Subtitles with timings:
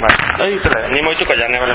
[0.00, 1.74] Bai, tele, ni moituko ja, ne bale.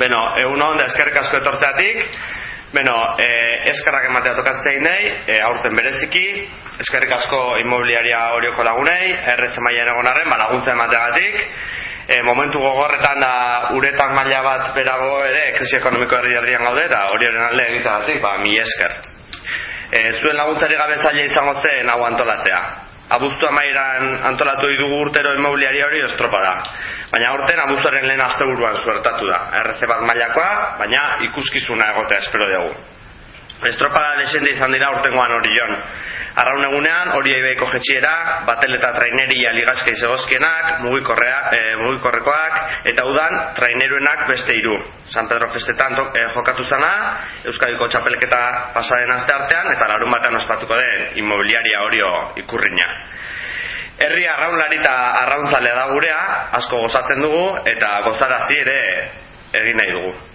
[0.00, 2.16] Beno, egun hon da eskerrik asko etortzeatik.
[2.72, 6.24] Beno, eh, eskerrak ematea tokatzen nahi, eh, aurten bereziki,
[6.80, 11.46] eskerrik asko inmobiliaria horioko lagunei, RC mailen egon arren, ba, laguntza emateagatik.
[12.10, 13.34] E, momentu gogorretan da
[13.76, 18.38] uretan maila bat berago ere krisi ekonomiko herri herrian gaude eta hori alde egiteagatik, ba,
[18.38, 19.19] mi esker.
[19.90, 22.60] E, zuen laguntzari gabe zaila izango zen hau antolatzea.
[23.10, 26.52] Abuztu amairan antolatu dugu urtero inmobiliaria hori estropada.
[27.10, 29.40] Baina aurten abuztuaren lehen asteburuan zuertatu da.
[29.64, 32.74] RC bat mailakoa, baina ikuskizuna egotea espero dugu.
[33.60, 35.74] Estropada lesende izan dira urtengoan hori jon.
[36.40, 38.12] Arraun egunean, hori eibeiko jetxiera,
[38.46, 42.56] batel eta traineria ligazkei zegozkienak, mugikorrea, e, mugikorrekoak,
[42.88, 44.78] eta udan, traineruenak beste hiru.
[45.12, 46.92] San Pedro Festetan e, jokatu zana,
[47.52, 48.40] Euskadiko txapelketa
[48.78, 52.88] pasaren aste artean, eta larun batean ospatuko den inmobiliaria horio ikurriña.
[54.00, 56.18] Herri arraunlari eta arrauntzalea da gurea,
[56.62, 58.82] asko gozatzen dugu, eta gozarazi ere
[59.60, 60.29] egin nahi dugu.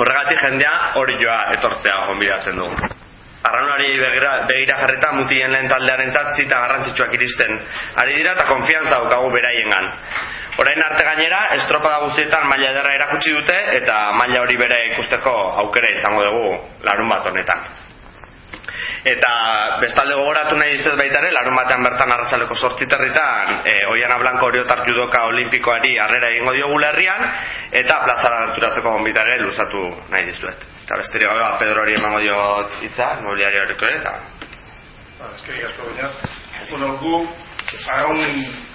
[0.00, 2.90] Horregatik jendea hori joa etortzea gonbidatzen dugu.
[3.40, 7.60] Arraunari begira, begira jarreta mutien lehen taldearen zita garrantzitsuak iristen.
[8.02, 9.86] Ari dira eta konfiantza daukagu beraiengan.
[10.60, 15.32] Orain arte gainera, estropada guztietan maila ederra erakutsi dute eta maila hori bere ikusteko
[15.64, 17.64] aukera izango dugu larun bat honetan.
[19.00, 24.50] Eta bestalde gogoratu nahi dizuet baita ere, larun batean bertan arratsaleko sortziterritan, e, Oiana Blanco
[24.50, 27.24] Oriotar judoka olimpikoari harrera egingo diogu herrian
[27.80, 30.66] eta plazara gerturatzeko gonbitare luzatu nahi dizuet.
[30.84, 32.36] Eta besteri gabe, ba, Pedro hori emango dio
[32.82, 34.12] hitza, mobiliari horreko ere, eta...
[35.20, 36.10] Ba, eskerrik asko baina.
[36.68, 37.14] Bueno, gu,
[37.88, 38.20] arraun,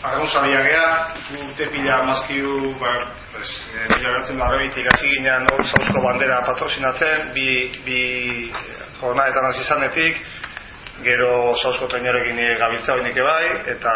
[0.09, 0.87] arraun zabia geha,
[1.29, 2.95] gu tepila mazkiu, ba,
[3.35, 7.49] pues, e, mila gertzen larrebitik hasi ginean, zauzko bandera patrosinatzen, bi,
[7.85, 8.01] bi
[9.09, 10.21] jornadetan hasi izanetik,
[11.03, 13.93] gero zauzko trainerekin gabiltza hoinik bai, eta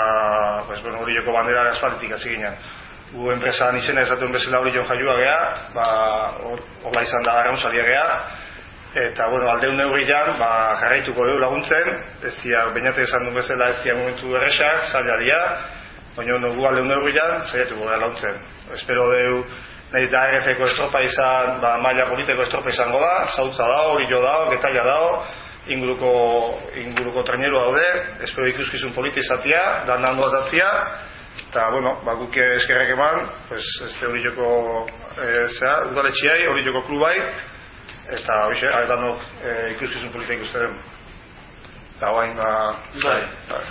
[0.68, 2.60] pues, bueno, hori joko bandera asfaltik hasi ginen.
[3.14, 5.40] Gu enpresan izena esatuen bezala hori jo jaiua geha,
[5.74, 5.88] ba,
[6.84, 8.20] horla izan da gara salia geha,
[9.06, 11.90] eta bueno, aldeun neurrian, ba, jarraituko dugu laguntzen,
[12.26, 15.42] ez dira, bainate esan duen bezala ez dira momentu erresak, zaila dira,
[16.18, 18.40] baina no, gu aldeun neurrian, zaiatuko gara laguntzen.
[18.76, 19.44] Espero dugu,
[19.92, 24.50] nahiz da RF-ko estropa izan, ba, maila politeko estropa izango da, zautza dao, hori dao,
[24.52, 25.12] getaila dao,
[25.68, 26.12] inguruko,
[26.84, 27.86] inguruko traineru daude,
[28.28, 30.70] espero ikuskizun politi izatea, da nando atatzia,
[31.48, 34.86] eta, bueno, ba, guk eskerrek eman, pues, este hori joko,
[35.18, 37.16] e, zera, udaletxiai, hori joko klubai,
[38.14, 40.78] eta, hori xe, danok e, ikuskizun polita ikusten
[42.08, 43.24] guain ba bai.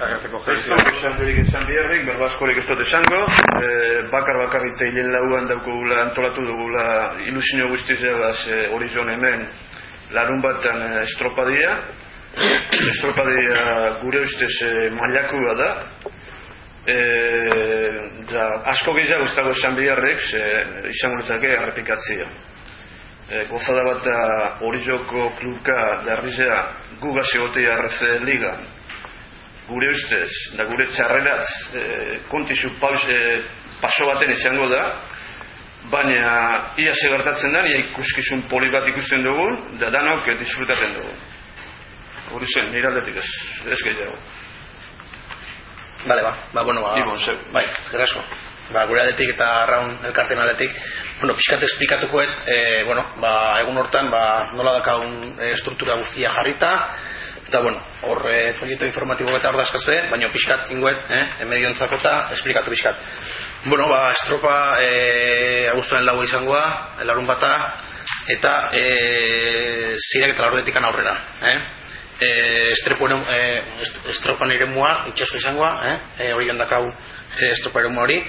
[0.04, 3.20] agertzeko gestio esan berik esan biharrik berbaskorik ez dut esango.
[3.64, 3.70] E,
[4.12, 6.84] bakar bakarrik teilen lauan daukugula antolatu dugula
[7.24, 9.46] ilusio guztiz egaz e, hori hemen
[10.12, 11.72] larun batan e, estropadia
[12.92, 13.64] estropadia
[14.02, 15.70] gure ustez e, mailakua da.
[16.88, 16.98] E,
[18.28, 18.44] da,
[18.76, 20.22] asko gehiago guztago esan biharrik
[20.92, 22.28] izango netzake errepikatzia
[23.30, 24.06] e, gozada bat
[24.60, 26.58] hori joko klubka derrizea
[27.00, 28.56] guga segotea RC Liga.
[29.68, 31.84] Gure ustez da gure txarreraz e,
[32.28, 33.42] kontizu paus, e,
[33.82, 34.82] paso baten izango da.
[35.88, 41.14] Baina ia se gertatzen da ia ikuskizun poli bat ikusten dugu da danok disfrutatzen dugu.
[42.32, 43.30] Hori zen, nire aldetik ez
[43.72, 44.18] ez gehiago.
[46.06, 48.22] Vale, ba, ba, bueno, ba, Ibon, bai, gerasko
[48.72, 50.74] ba, gure aldetik eta arraun elkarten aldetik
[51.20, 54.24] bueno, pixkat esplikatukoet e, bueno, ba, egun hortan ba,
[54.54, 56.72] nola dakagun e, struktura guztia jarrita
[57.48, 62.14] eta bueno, hor e, folieto informatibo eta hor dazkazue baina pixkat inguet, eh, emedio eta
[62.36, 62.96] esplikatu pixkat
[63.64, 67.52] bueno, ba, estropa e, agustuen lagu izangoa larun bata
[68.28, 71.58] eta e, zirek eta laurdetik aurrera eh?
[72.18, 72.28] E,
[72.74, 75.96] estropan ere mua itxasko izangoa eh?
[76.18, 76.50] e, hori
[77.36, 78.22] jondakau estroparum hori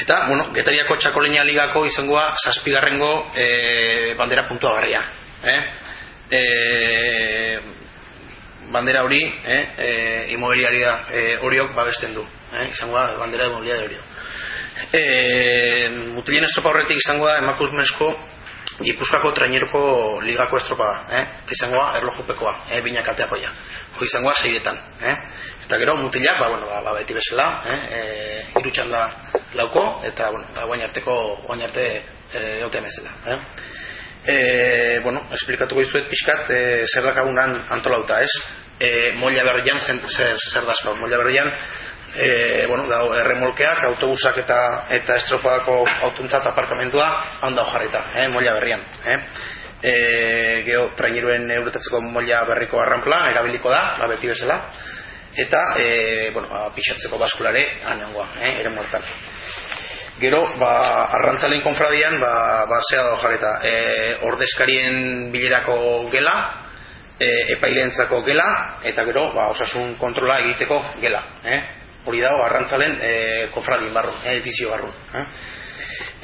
[0.00, 5.02] eta, bueno, getariako txakolenia ligako izangoa zazpigarrengo e, bandera puntua garria
[5.44, 5.60] eh?
[6.30, 7.60] e,
[8.72, 9.68] bandera hori eh?
[9.78, 12.68] e, imobiliaria e, horiok babesten du eh?
[12.70, 13.96] izangoa bandera imobiliaria hori
[14.92, 18.10] e, mutilien estropa horretik izangoa emakumezko
[18.82, 19.80] Gipuzkoako traineroko
[20.24, 21.26] ligako estropa da, eh?
[21.54, 22.80] izangoa erlojupekoa, eh?
[22.82, 23.52] binak ateako ja.
[23.98, 25.14] Ho izangoa zeiretan, eh?
[25.64, 27.78] Eta gero mutilak, ba, bueno, ba, ba beti bezala, eh?
[27.98, 28.00] E,
[28.60, 29.04] irutxan la,
[29.58, 31.14] lauko, eta, bueno, ba, guain arteko,
[31.46, 31.86] guain arte
[32.32, 33.38] e, eute emezela, eh?
[34.24, 34.36] E,
[35.02, 36.60] bueno, esplikatuko izuet pixkat, e,
[36.92, 38.34] zer dakagunan antolauta, ez?
[38.82, 41.50] E, molla berrian, zer, zer dazko, molla berrian,
[42.14, 44.58] e, bueno, da, erremolkeak, autobusak eta
[44.90, 47.08] eta estropadako autuntzat aparkamentua
[47.40, 48.80] handa jarrita, eh, molla berrian.
[49.04, 49.18] Eh.
[49.82, 54.60] e, geho trainiruen eurotatzeko molla berriko arranpla erabiliko da, ba, beti bezala
[55.34, 59.02] eta e, bueno, ba, pixatzeko baskulare anangoa, eh, ere mortan
[60.20, 63.74] gero, ba, arrantzalein konfradian ba, ba zea da jareta e,
[64.28, 66.36] ordezkarien bilerako gela
[67.18, 68.48] e, epaileentzako gela
[68.86, 71.81] eta gero, ba, osasun kontrola egiteko gela eh?
[72.04, 73.12] Hori dago arrantzalen e,
[73.54, 75.26] konfradien barru, edifizio barru eh?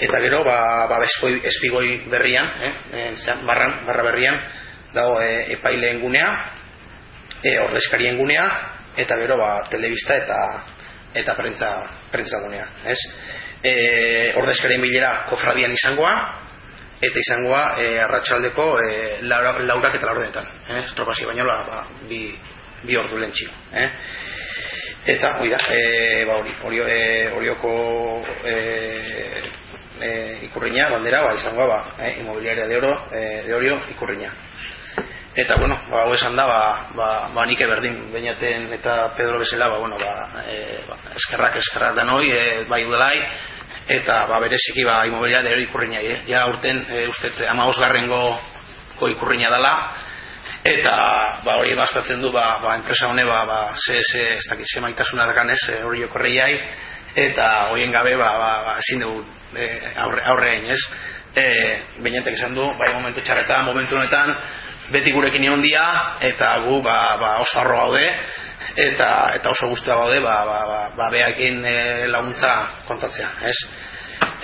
[0.06, 4.40] eta gero ba, ba espigoi berrian eh, eh barran, barra berrian
[4.94, 6.28] dago e, epaileen gunea
[7.42, 8.48] e, ordezkarien gunea
[8.96, 10.38] eta gero ba, telebista eta
[11.14, 11.70] eta prentza,
[12.10, 12.98] prentza gunea ez?
[13.62, 16.14] E, ordezkarien bilera kofradian izangoa
[17.00, 18.88] eta izangoa e, arratsaldeko e,
[19.22, 20.82] laura, laurak eta laurdenetan eh?
[20.82, 22.32] estropasi baino ba, bi,
[22.82, 23.88] bi ordu lentxio eh?
[25.08, 28.56] Eta hori da e, ba, hori, hori, e, horioko e,
[30.00, 34.30] e, ikurriña, bandera, ba, izango ba, e, inmobiliaria de oro, e, de orio, ikurriña.
[35.34, 39.70] Eta, bueno, ba, hau esan da, ba, ba, ba nike berdin, bainaten eta Pedro bezala,
[39.72, 43.16] ba, bueno, ba, e, ba, eskerrak eskerrak da noi, e, bai udalai,
[43.88, 48.36] eta, ba, bereziki, ba, inmobiliaria de oro ikurriña, e, ja urten, e, uste, ama osgarrengo
[49.08, 49.74] ikurriña dela,
[50.68, 50.94] eta
[51.44, 54.80] ba hori bastatzen du ba, ba enpresa hone ba ba se se ez dakit se
[54.80, 56.54] maitasuna dakanez hori jokorreiai
[57.14, 59.24] eta hoien gabe ba ba, ba ezin dugu
[59.54, 60.80] e, aurre, aurrein, ez?
[61.34, 61.44] E,
[62.02, 64.34] Beinetek esan du, bai momentu txarreta, momentu honetan,
[64.92, 65.84] beti gurekin egon dia,
[66.28, 68.04] eta gu ba, ba oso arro gaude,
[68.88, 71.78] eta, eta oso guztua gaude, ba, ba, ba, ba behakin e,
[72.10, 72.54] laguntza
[72.88, 73.56] kontatzea, ez?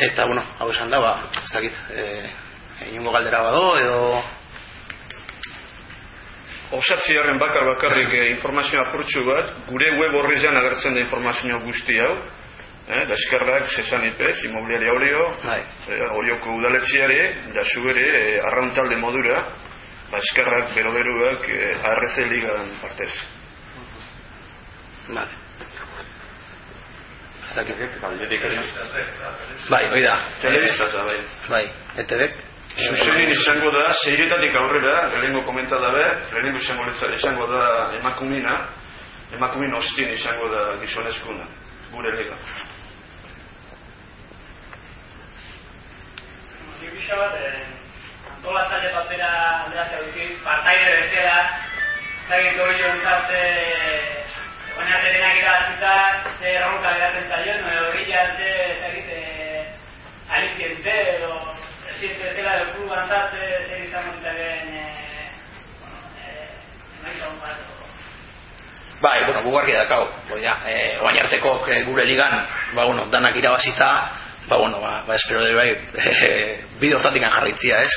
[0.09, 2.09] Eta, bueno, hau esan da, ba, ez dakit, e,
[2.93, 4.00] inungo galdera bado, edo...
[6.75, 12.15] Osatziaren bakar bakarrik e, informazioa apurtxu bat, gure web horrizan agertzen da informazioa guzti hau,
[12.88, 15.61] eh, da eskerrak sesan ipez, imobiliari aureo, bai.
[15.88, 17.21] eh, orioko udaletziare,
[17.55, 19.38] da zugere eh, arrauntalde modura,
[20.11, 23.12] da eskerrak bero-beruak eh, ARC ligan partez.
[25.09, 25.43] Vale.
[29.70, 30.17] Bai, oi da.
[30.43, 31.20] Telebistaz da, bai.
[31.49, 31.65] Bai,
[32.03, 32.35] etebek.
[32.75, 38.56] Zuzenin izango da, zeiretatik aurrera, lehenengo komenta dabe, lehenengo izango, izango da emakumina,
[39.37, 41.47] emakumin ostin izango da gizonezkuna,
[41.93, 42.38] gure lega.
[46.81, 47.65] pixka bat, eh,
[48.35, 49.31] antolatzaile batera
[49.65, 51.38] alderatzea duzik, partaide bezala,
[52.29, 54.25] zagin hori jontzat, eh,
[54.77, 55.94] baina denak irabazita,
[56.38, 59.65] ze erronka geratzen zaion, edo hori arte, zagit, eh,
[60.38, 61.54] aliziente, edo
[62.05, 65.31] esiente bezala, edo kuru bantzat, zer izan montaren, eh,
[66.21, 66.49] eh,
[69.01, 70.09] Bai, bueno, gugarri dakau,
[70.41, 73.91] ja, eh, oain arteko eh, gure ligan, ba, bueno, danak irabazita,
[74.49, 75.71] ba, bueno, ba, ba espero de bai,
[76.81, 77.91] bideo zatikan jarritzia, ez?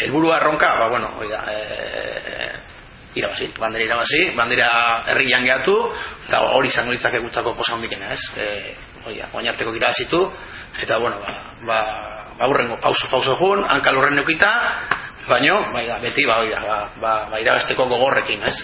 [0.00, 2.50] Helburu arronka, ba, bueno, oida, e,
[3.14, 4.68] irabazi, bandera irabazi, bandera
[5.10, 5.76] herri jangeatu,
[6.26, 8.22] eta hori izango litzak egutzako posa hondikena, ez?
[8.38, 8.74] E,
[9.06, 10.24] oida, oin arteko irabazitu,
[10.82, 14.52] eta, bueno, ba, ba, ba urrengo pauso, pauso egun, hankal urren neukita,
[15.28, 18.56] baino, bai da, beti, ba, oida, ba, ba, ba gogorrekin, ez?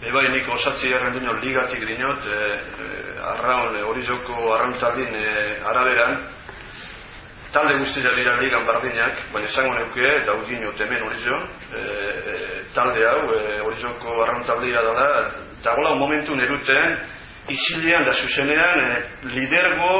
[0.00, 2.36] Bai, nik osatzi erren dino ligatik dinot, e,
[2.84, 5.26] e, arraun, horizoko arrauntaldin e,
[5.60, 6.16] araberan,
[7.52, 11.44] talde guztia dira ligan bardinak, baina esango neuke, eta hau dinot hemen horizon,
[11.74, 11.82] e,
[12.32, 15.08] e, talde hau, e, horizoko arrauntaldira dela,
[15.60, 16.96] dagoela un momentu neruten,
[17.48, 18.90] isilean da zuzenean e,
[19.34, 19.94] lidergo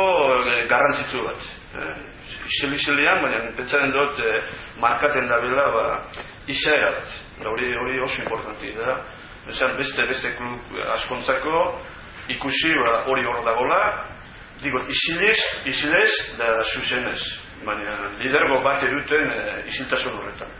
[0.46, 1.48] e, garrantzitsu bat.
[1.74, 1.88] E,
[2.50, 4.36] isil isilean, baina pentsaren dut e,
[4.80, 5.86] markaten da bela, ba,
[6.46, 7.18] izaera bat.
[7.46, 9.00] Hori, hori oso importanti da.
[9.48, 11.60] Esan beste beste klub askontzako
[12.28, 13.80] ikusi ba, hori hor dagola
[14.62, 17.20] digo, isilez, isilez da zuzenez
[17.64, 19.40] baina lidergo bat eduten e,
[19.72, 20.52] isiltasun horretan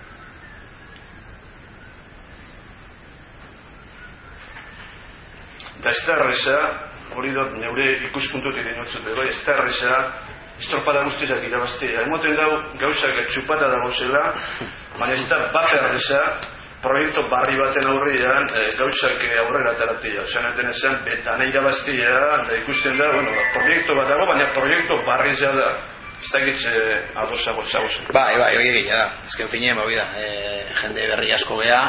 [5.82, 6.58] da ez da erreza
[7.16, 9.98] hori dut neure ikuspuntutik dinotzen bai, ez da erreza
[10.60, 14.24] estropada guztizak irabaztea emoten dau gauzak txupata dago zela
[14.98, 16.24] baina ez da bat erreza
[16.82, 20.24] proiektu barri baten aurrian e, gauzak aurrera ateratia.
[20.32, 22.12] Zer enten esan, betan irabaztia,
[22.48, 25.70] da ikusten da, bueno, ba, proiektu bat dago, baina proiektu barri zea da.
[26.20, 26.72] Ez da egitze
[27.16, 29.04] ados ados Bai, bai, oi egin, da.
[29.28, 31.80] Ezken finien, bai, da, e, jende berri asko gea,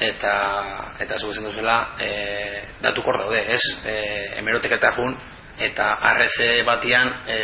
[0.00, 0.34] eta,
[1.00, 2.10] eta zu bezen duzela, e,
[2.82, 3.62] datu kor daude, ez?
[3.86, 3.96] E,
[4.40, 5.16] emerotek eta jun,
[5.58, 7.38] eta arreze batian, e,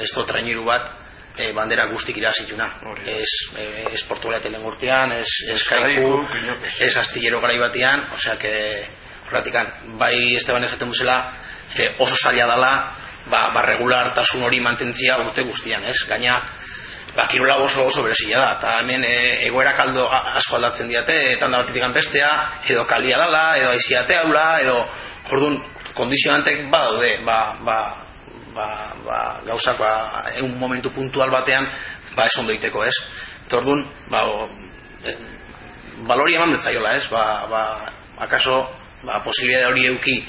[0.00, 0.90] ez do trainiru bat,
[1.36, 2.70] e, bandera guztik irasituna.
[3.06, 6.24] Ez, e, ez portugalea telengurtean, ez, ez kaiku,
[6.78, 8.54] ez astillero garai osea que,
[9.28, 11.32] horratikan, bai Esteban esaten duzela,
[11.76, 12.72] e, oso zaila dela,
[13.30, 15.96] ba, ba regulartasun hori mantentzia urte guztian, ez?
[16.08, 16.40] Gaina,
[17.14, 19.14] ba, kirola oso oso berezia da, eta hemen e,
[19.46, 22.30] egoera kaldo asko aldatzen diate, eta handa batetik bestea,
[22.68, 24.76] edo kalia dala, edo aiziate haula, edo,
[25.32, 25.58] orduan,
[25.94, 27.78] kondizionantek badaude, ba, ba,
[28.54, 28.68] ba,
[29.04, 29.92] ba, gauzak, ba,
[30.36, 31.66] egun momentu puntual batean,
[32.14, 32.96] ba, ez ondo iteko, ez?
[33.46, 34.48] Eta orduan, ba, o,
[35.04, 35.16] e,
[36.06, 37.08] balori eman betzaiola, ez?
[37.10, 37.62] Ba, ba,
[38.26, 38.62] akaso,
[39.02, 40.20] ba, posibilidade hori euki,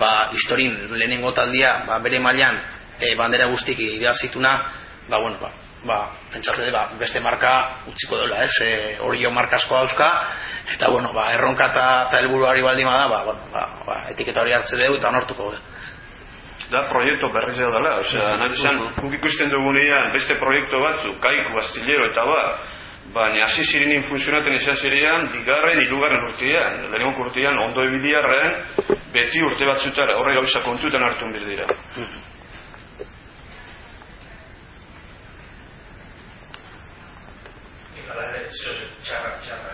[0.00, 2.60] ba, historin lehenengo taldia, ba, bere mailan
[2.98, 4.56] e, bandera guztik idazituna,
[5.08, 5.52] ba, bueno, ba,
[5.84, 5.98] ba,
[6.32, 7.52] pentsatzen ba, beste marka
[7.90, 8.54] utziko dela, ez?
[8.62, 8.72] E,
[9.02, 10.08] hori jo marka asko dauzka,
[10.74, 11.86] eta, bueno, ba, erronka eta,
[12.20, 15.62] helburuari baldin bada, ba, bueno, ba, ba, etiketa hori hartze dugu eta nortuko dugu.
[16.72, 21.58] da proiektu berriz edo dela, osea, nahi esan, guk ikusten dugunean beste proiektu batzuk, kaiku,
[21.60, 22.38] astillero eta ba,
[23.12, 28.62] baina hasi zirenin funtzionaten izan zirean, bigarren, hirugarren urtean, lehenengo urtean, ondo ebiliarren,
[29.12, 31.68] beti urte batzutara, horre gauza kontutan hartu bir dira.
[38.52, 39.72] Txarra, txarra,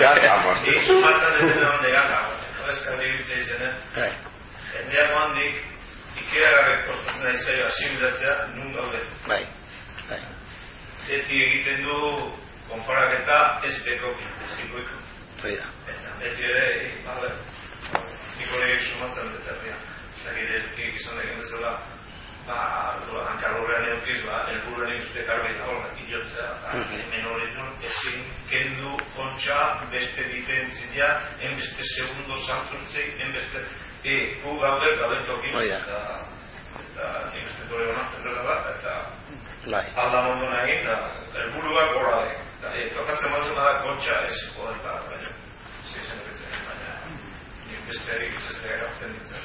[0.00, 0.60] ya estamos.
[0.64, 2.20] Nik sumatzen duten onde gana,
[2.62, 4.08] horrezkan dibitzea izenen, Bai.
[4.80, 5.58] endean handik,
[6.22, 9.02] ikeragarrik portatzen nahi zaio asimilatzea, nun gaude.
[9.26, 9.42] Bai.
[10.08, 10.20] Bai.
[11.04, 12.00] Beti egiten du
[12.70, 13.38] konparaketa
[13.68, 14.98] ez bekoki, ez ikoiko.
[15.42, 15.68] Hori da.
[15.92, 16.66] Eta beti ere,
[17.04, 17.34] bale,
[18.38, 19.76] nik hori sumatzen dut herria.
[20.16, 21.76] Ez dakit, elkik izan deken bezala,
[22.48, 22.58] ba,
[23.30, 27.00] hankarrorean eukiz, ba, elburuan egizute karbe horrek ilotzea, ba, Mhm.
[27.02, 29.58] hemen horretun ezin kendu kontxa
[29.92, 31.08] beste diferentzia,
[31.40, 33.64] enbeste segundo santzuntzei, enbeste,
[34.04, 35.76] e, gu gaude, gaude tokin, Hori da.
[35.76, 35.98] eta,
[36.80, 37.06] eta
[37.46, 38.92] uste dure honatzen dela da, eta
[39.70, 39.84] Bai.
[39.96, 40.96] alda mondo egin, eta
[41.42, 42.36] helburuak horra de.
[42.58, 45.30] Eta, e, tokatzen batzen da kontxa ez joder, ba, baina,
[45.92, 46.18] zezen
[46.68, 46.94] baina,
[47.68, 49.42] nik beste erik izaztea gautzen ditzen,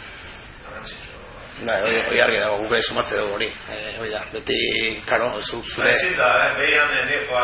[0.63, 1.12] garrantzitsua.
[1.61, 3.47] Bai, hori, hori argi dago, guk ere sumatze dugu hori.
[3.69, 4.57] Eh, hori da, beti,
[5.05, 5.91] karo, zu, zure...
[5.93, 7.43] Ezin da, eh, behian, eh, joa,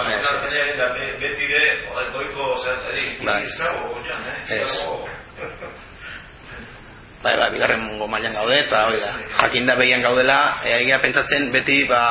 [0.79, 3.43] da, be- beti joder, goiko, zertari, Bai.
[3.45, 4.65] izago, goian, eh.
[7.23, 11.49] Bai, bai, bigarren mungo mailan gaude, eta hori da, jakinda behian gaudela, e, egia pentsatzen
[11.51, 12.01] beti, ba,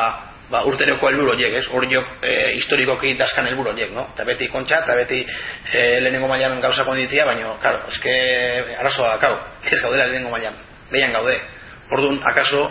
[0.53, 1.65] ba urteroko helburu horiek, ez?
[1.73, 4.05] Hor jo, e, historikoki daskan helburu horiek, no?
[4.13, 8.13] Eta beti kontxa, eta beti e, lehenengo mailan gauza konditzia, baina, karo, eske
[8.79, 9.39] arazoa dakau,
[9.73, 10.61] ez gaudela lehenengo mailan,
[10.93, 11.39] behian gaude.
[11.91, 12.69] Orduan, akaso,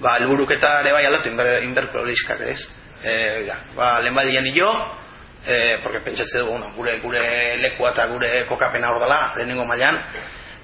[0.00, 2.60] ba, helburuketa ere bai aldatu inber, inberpolizkat, ez?
[3.02, 3.16] E,
[3.48, 4.70] da, ba, lehen badian jo,
[5.46, 10.00] e, porque pentsatze dugu, bueno, gure, gure lekua eta gure kokapena hor dela, lehenengo mailan,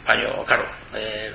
[0.07, 0.65] baina, karo,
[0.95, 1.31] e,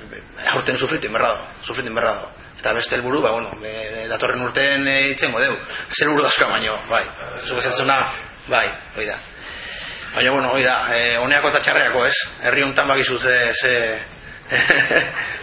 [0.54, 2.28] aurten sufritu inberra sufritu inberra do.
[2.58, 5.54] Eta beste helburu, ba, bueno, e, datorren urten e, itzengo deu.
[5.92, 7.04] Zer buru dauzka baino, bai.
[7.46, 8.00] Zu esatzuna,
[8.48, 9.20] bai, hoi da.
[10.16, 12.16] Baina, bueno, hoi da, e, honeako eta txarreako, ez?
[12.42, 13.74] Herri honetan bakizu ze, ze,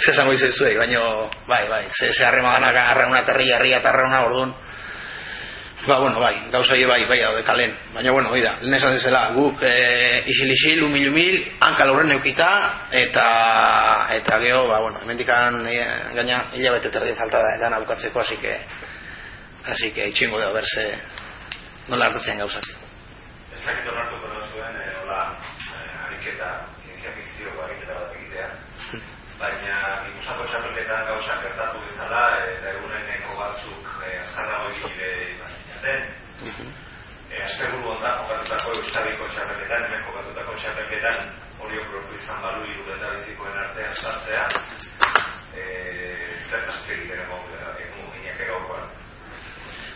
[0.04, 1.00] ze esango izu zuei, baina,
[1.48, 4.56] bai, bai, ze, ze harremanak arrauna terri, herria eta arrauna, orduan,
[5.86, 7.74] Ba, bueno, bai, gauza hie bai, bai daude kalen.
[7.92, 12.52] Baina, bueno, hoi da, lehen esan dezela, guk e, isil-isil, umil-umil, hanka lauren eukita,
[12.96, 13.26] eta,
[14.16, 15.76] eta geho, ba, bueno, hemendikan e,
[16.16, 18.56] gaina hilabete terdi falta da lana bukatzeko, así que,
[19.74, 20.88] así que itxingo da, berse,
[21.92, 22.70] nola hartatzen gauzak.
[23.52, 25.22] Ez dakit onartuko da zuen, eh, hola,
[25.82, 26.54] eh, ariketa,
[26.86, 28.48] zientzia fikzioko ariketa bat egitea.
[29.44, 29.78] Baina,
[30.54, 36.04] txapelketan gauza gertatu bezala, eta eguneneko batzuk eh, azkarrago egile ibazinaten.
[37.34, 41.32] Eh, Asteburu ondan jokatutako Euskadiko txapelketan, hemen jokatutako txapelketan,
[41.64, 44.46] hori okrotu izan balu hiru eta bizikoen artean sartzea.
[45.58, 47.50] Eh, Zertazte egiten egon
[47.88, 48.88] egun gineak gaurkoan.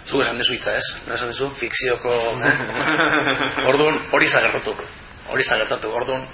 [0.10, 0.90] Zu esan dezu hitza, ez?
[1.06, 2.18] Esan dezu, fikzioko...
[3.70, 4.74] Orduan, hori zagertatu.
[5.30, 6.26] Hori zagertatu, orduan...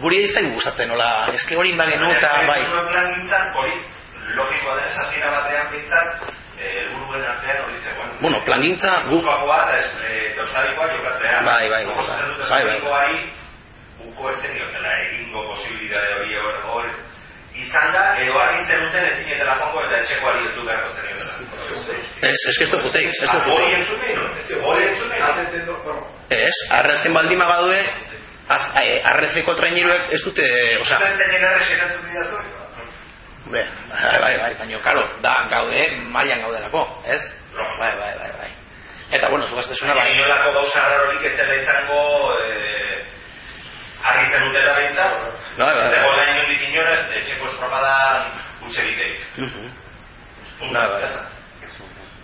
[0.00, 2.60] Guri ez da gustatzen, nola, eske hori bagenu eta, bai,
[3.54, 3.74] hori,
[4.36, 6.22] logikoa denez, hasiera batean bintzat,
[6.58, 8.10] eh, helburuen artean hori zegoen.
[8.20, 11.40] bueno, plangintza, guk, Bukakoa eta ez, eh, Euskadikoa jokatzea.
[11.44, 12.60] Bai, bai, dut bai, bai.
[12.62, 13.18] Euskadikoari,
[14.08, 16.86] uko ez zeniotela egingo posibilidade hori hor, hor
[17.54, 21.32] izan da, edo argitzen duten ezinetela jongo eta etxekoari dut beharko zeniotela.
[22.22, 23.80] ez, ez que ez du jutei, ez du Ah, Hori jutei.
[23.80, 28.21] entzumen, hori entzumen, Ez, arrezten baldin bagadue, az- eh,
[29.12, 30.48] arrezeko traineruek ez dute,
[30.80, 30.98] osea?
[33.52, 37.20] Be, bai, bai, bai, baina, karo, da, gaude, mailan gaudelako, ez?
[37.56, 38.50] Bai, bai, bai, bai.
[39.12, 41.98] Eta, bueno, zugaztezuna, Baina bai, inolako gauza rarorik ez dela izango
[42.46, 43.02] eh,
[44.08, 45.18] argi zen dutela behintzat.
[45.58, 45.90] Bai, bai, bai.
[45.90, 48.32] Zegoela inondik inoraz, etxeko estropadan
[48.68, 49.28] utzegitek.
[49.36, 49.68] Mhm.
[50.72, 51.12] Bai, bai.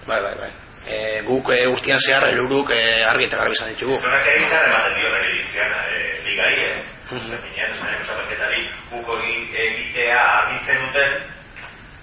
[0.07, 0.51] bai, bai, bai.
[0.89, 3.99] E, guk e, urtean zehar, eluruk e, argi eta garbi izan ditugu.
[4.01, 6.77] Zonak ere izan ematen dio bere eh, ligai, eh?
[7.11, 7.35] Mhm.
[7.45, 11.13] Minean, Espainiako txapelketari guk egin- egitea argitzen duten,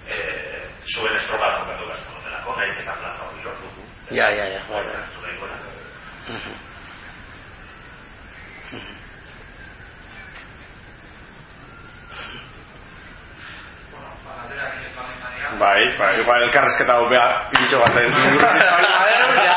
[0.08, 0.62] eh,
[0.94, 3.86] zuen estropa jokatu behar zutelako, nahiz eta plaza hori lortu.
[4.10, 4.62] Ja, ja, ja.
[4.70, 5.02] Bai, bai.
[5.16, 5.58] Zure ikona.
[6.28, 6.54] Mhm.
[15.56, 16.28] Baik, baik.
[16.28, 16.68] Ilkarno.
[16.76, 18.20] Kita ubah pinjol kata itu.
[18.36, 19.56] Kalian udah.